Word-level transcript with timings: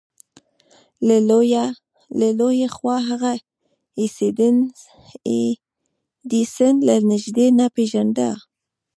له 2.21 2.27
يوې 2.41 2.65
خوا 2.75 2.97
هغه 3.09 3.33
ايډېسن 5.29 6.73
له 6.87 6.95
نږدې 7.09 7.47
نه 7.59 7.65
پېژانده. 7.75 8.29